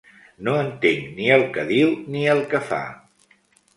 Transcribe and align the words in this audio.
No 0.45 0.53
entenc 0.61 1.11
ni 1.19 1.29
el 1.37 1.45
que 1.57 1.67
diu 1.73 1.93
ni 2.17 2.25
el 2.33 2.43
que 2.55 2.63
fa. 2.71 2.85